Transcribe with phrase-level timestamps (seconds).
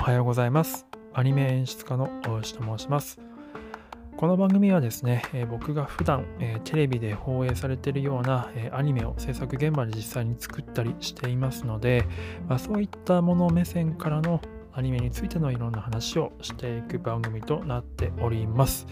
[0.00, 0.86] おはようございます。
[1.12, 3.20] アニメ演出家の大石と申します。
[4.16, 12.06] この番組はですね、え僕が普段、えテレビで放映されているような、えアニメを制作現場で実際に作ったりしていますので、
[12.48, 14.40] まあ、そういったもの目線からの
[14.72, 18.86] アニメについてのいろんな話をしていく番組となっております。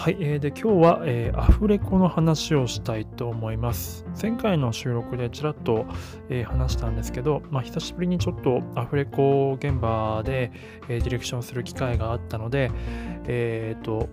[0.00, 4.06] はい、えーで今日は、えーアフレコの話をしたいと思います。
[4.20, 5.84] 前回の収録でちらっと、
[6.30, 10.52] えー話したんですけど、まあ、久しぶりにちょっとアフレコ現場で、
[10.88, 12.70] えディレクションする機会があったので、
[13.26, 14.08] えっと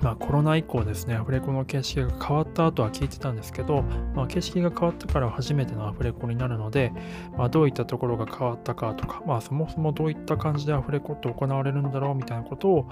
[0.00, 3.82] まあ、コロナ以降ですね、アフレコの形式が変わった後は聞いてたんですけど、
[4.14, 6.92] まあ、形式が変わったから初めてのアフレコになるので、
[7.36, 12.88] まあ、どういったところが変わったかとか、まあ、そもそもどういった感じでアフレコって行われるんだろうみたいなことを、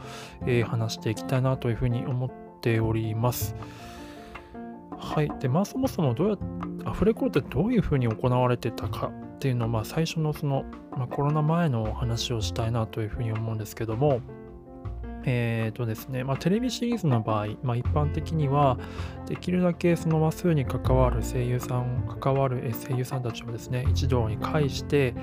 [0.47, 3.55] えー話していきたいなというふうに思っております。
[4.99, 5.31] はい。
[5.41, 6.37] で、まあそもそもどうや
[6.85, 10.65] アフレコってどういうふうに行われてたかっていうのを、まあ最初のその、
[10.97, 14.21] まあ、コロナ前の話をしたいなというふうに思うんですけども、
[15.27, 18.79] えーとですね、まあ、テレビシリーズの場合、まあ、一般的には
[19.27, 25.15] できるだけその話数に関わる声優さん、関わる声優さんたちをですね、一堂に会して、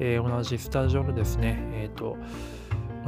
[0.00, 2.16] えー同じスタジオでですね、えーと、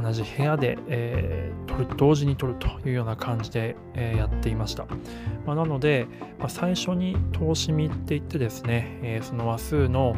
[0.01, 4.85] 同じ部屋で、えー同時に撮るというような感じで、えーやっていました。
[5.45, 6.07] まあなので、
[6.39, 10.15] まあ最初に通し見って言ってですね、えーその話数の、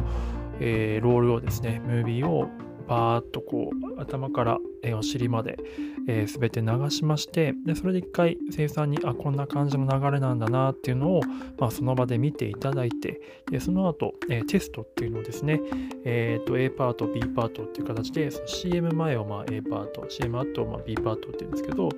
[0.60, 2.48] えーロールをですね、ムービーを
[2.86, 5.58] バーッとこう頭から、えお尻まで、
[6.06, 11.20] えー、全て流しましてでそれで一回声優さんにあこんな感じの流れなんだなっていうのを、
[11.58, 13.20] まあ、その場で見ていただいて
[13.50, 15.60] でその後、えーテストっていうのをですね、
[16.04, 21.88] えーと A パート B パートっていう形でその CM 前をまあ A パート CM 後をまあ B パートっていうんですけど、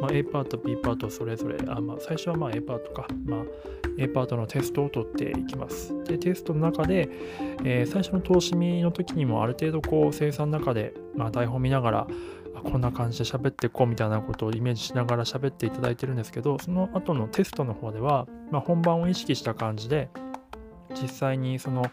[0.00, 3.40] まあ、A パート B パートそれぞれあ、まあ、最初はまあ A パートか、まあ、
[3.98, 5.94] A パートのテストを取っていきます。
[6.04, 7.08] でテストの中で、
[7.64, 12.06] え最初の通し見の時にもある程度こう声優さんの中で、まあ、台本見ながら
[12.64, 20.08] こんな感じで喋っていこうみたいなことをイメージしながら喋っていただいてるんですけどその後のテストの方では、まあ、本番を意識した感じで
[21.00, 21.84] 実際にその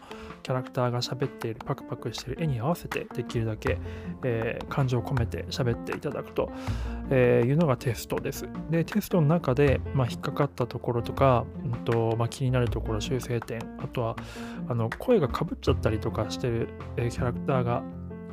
[0.42, 3.78] キャラクターが喋っているパクパクしている絵に合わせてできるだけ、
[4.24, 6.50] えー感情を込めて喋っていただくと、
[7.10, 8.48] えーいうのがテストです。
[8.70, 14.16] でテストの中で、まあ、引っかかったところとか、うんとまあ、気になるところ修正点あとは
[14.68, 17.82] あの声がかぶっちゃったりとかしてる、えーキャラクターが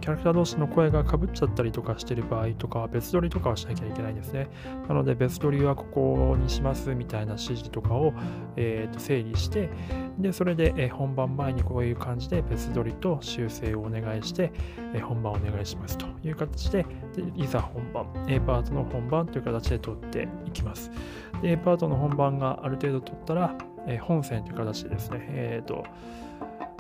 [0.06, 4.50] キャラクター同士の声がかぶっちゃったりとかしてる場合とかは別撮りとかをしなきゃいけないんですね。
[4.88, 8.14] なので別撮りはここにしますみたいな指示とかを、
[8.56, 9.72] えーと整理して
[10.20, 14.52] でそれで、え本番前にこういう感じで別撮りと修正をお願いして、
[14.94, 16.86] え本番お願いしますという形で
[17.16, 20.92] でいざ本番 A パートの本番という形で撮っていきます。
[21.42, 23.56] で A パートの本番がある程度撮ったら、
[23.88, 25.84] え本線という形でですね、えーと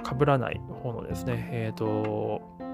[0.07, 2.64] 被らない方のですね、えーと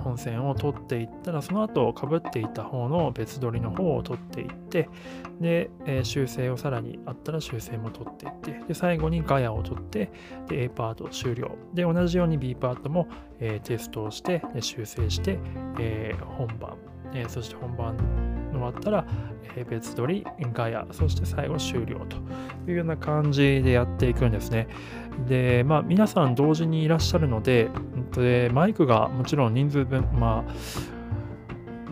[0.00, 4.88] 本線を取っていったらその後かぶっていた方の別撮りの方を取っていって
[5.40, 10.10] で、えー修正をさらにあったら修正も取っていってで最後にガヤを取って
[10.48, 11.56] で A パート終了。
[11.74, 15.38] で同じように B パートも、えーテストをして修正して、
[15.78, 16.76] えー本番、
[17.14, 19.04] えそして本番終わったら、
[19.56, 22.16] え別撮りガヤそして最後終了と
[22.70, 24.68] いうような感じでやっていくんですね
[25.28, 27.68] でまあ皆さん同時にいらっしゃるので
[28.12, 31.00] でマイクがもちろん人数分まあ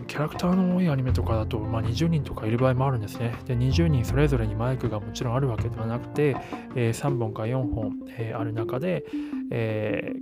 [0.09, 3.35] キャラクターの多いアニメとかだと、まあ、20人とかいる場合もあるんですね。
[3.45, 6.35] で、20人それぞれにマイクがもちろんあるわけではなくて、
[6.75, 9.05] えー3本か4本、えーある中で、
[9.51, 10.15] え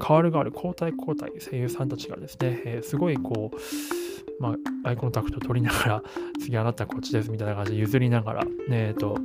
[0.00, 6.02] 変わる変わる交代交代声優さんたちがですね、えーすごいこう、まあ、アイコンタクト取りながら、
[6.40, 9.18] 次あなたこっちですみたいな感じで譲りながら、ねえーと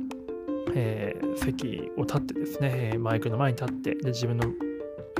[0.74, 4.44] えー席を立ってですね、マイクの前に立って、で自分の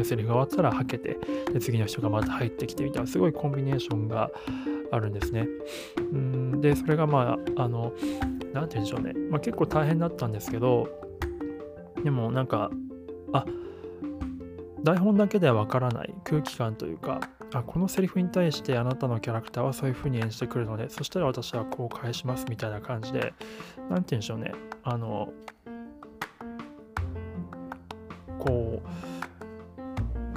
[0.05, 1.17] セリフが終わったらはけて、
[1.53, 4.31] で次の人がまた入ってきてみたいな、すごいコンビネーションが
[4.91, 5.47] あるんですね。
[6.13, 7.93] うんで、それがまあ、あの、
[8.53, 10.89] なんて言うんでしょうね、まあ、結構大変だったんですけど、
[12.03, 12.71] でもなんか、
[13.33, 13.45] あっ
[14.85, 17.21] 台本だけではわからない空気感というか、
[17.53, 23.35] あこのセリフに対してあなたのキャラクターはそういう風に演じてくるので、そしたら私はこう返しますみたいな感じで、
[23.89, 24.53] 何て言うんでしょうね、
[24.85, 25.33] あの、
[28.39, 29.18] こう、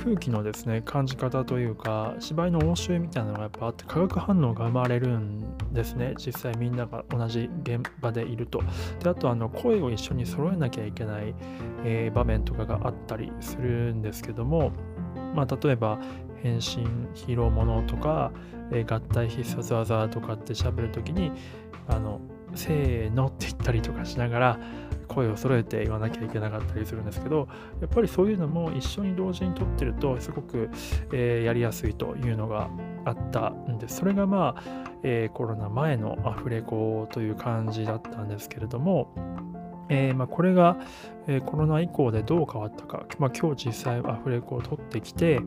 [0.04, 6.16] 空気のですね感じ方というか芝居の応酬みたいなのがやっぱあって化学反応が生まれるんですね。
[6.18, 8.62] 実際みんなが同じ現場でいると。
[9.00, 11.36] であとあの声を一緒に揃えなきゃいけない、
[11.86, 14.72] えー場面とかがあったりするんですけども
[15.36, 16.00] まあ例えば
[16.42, 16.62] 変身
[17.14, 18.32] ヒーローものとか、
[18.72, 21.32] えー合体必殺技とかって喋るときに
[21.88, 22.20] あの
[22.56, 24.60] せーのって言ったりとかしながら
[25.08, 27.48] 声を揃えて言わなきゃいけなかったりするんですけど
[27.82, 30.70] やっぱりそういうのも一緒に同時に撮ってるとすごく、
[31.12, 32.70] えー、やりやすいというのが
[33.04, 33.98] あったんです。
[33.98, 34.64] それがまあ、
[35.04, 39.14] えー、コロナ前のアフレコという感じだったんですけれども
[39.92, 40.78] えー、まあ、これが、
[41.28, 45.42] えー、コロナ以降でどう変わったか、まあ、今日実際アフレコを取ってきて、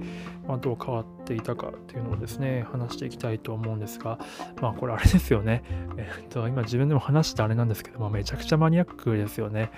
[0.47, 4.19] まあ、どう変わったていたかっていうのをですね話していきたいと思うんですが、
[4.61, 5.63] まあ、これあれですよね、
[5.97, 9.71] え、っと今自分でも話してあれなんですけどもめちゃくちゃマニアックですよね、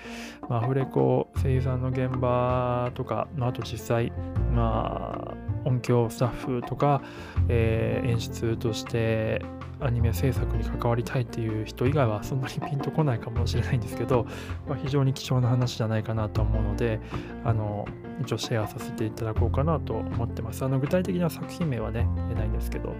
[0.49, 4.11] ま、アフレコ声優さんの現場とか、まあ、あと実際
[4.51, 7.01] まあ音響スタッフとか、
[7.49, 9.41] えー、演出として
[9.79, 14.25] アニメ制作に関わりたいっていう人以外はそんなにピンとこないかもしれないんですけど、
[14.67, 16.99] まあ、非常に貴重な話じゃないかなと思うので
[17.43, 17.85] あの
[18.21, 20.63] 一応シェアさせていただこうかなと思ってます。
[20.63, 22.95] あの具体的な作品名はね言えないんですけど。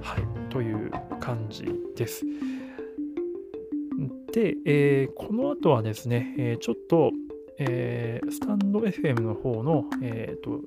[0.00, 0.90] はいという
[1.20, 1.66] 感じ
[1.96, 2.24] です。
[4.32, 7.10] で、えー、この後はですね、えー、ちょっと、
[7.58, 10.60] えー、スタンド FM の方の、えっ、と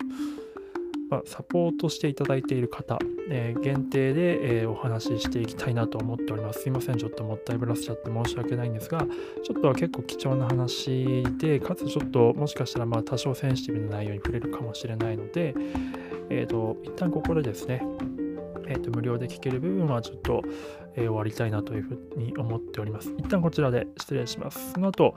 [1.09, 2.97] まあ、サポートしていただいている方、
[3.29, 6.61] えー、限定で、えー、お話ししていきたいなと思っております。
[6.61, 9.05] すいません、ちょっともったいぶらせちゃって申し訳ないんですが、
[9.43, 15.53] ちょっとは結構貴重な話で、かつちょっともしかしたらまあ多少センシティブな内容に触れるかもしれないので、
[16.29, 17.83] えっ、ー、と、一旦ここでですね、
[18.67, 20.41] えーと、無料で聞ける部分はちょっと、
[20.95, 23.13] えー、終わりたいなというふうに思っております。
[23.17, 24.73] 一旦こちらで失礼します。
[24.73, 25.15] その後、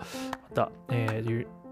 [0.50, 1.63] また、えー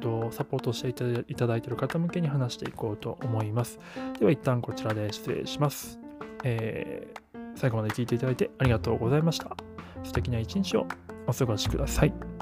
[0.00, 3.78] と、サポートしていただいている方向けに話していこうと思います。
[4.18, 5.98] では一旦こちらで失礼します。
[6.44, 9.56] えー、最後まで聞いていただいてありがとうございました。
[10.04, 10.86] 素敵な一日を
[11.26, 12.35] お過ごしください。